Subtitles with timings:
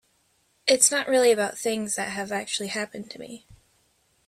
[0.65, 3.45] It's not really about things that have actually happened to me.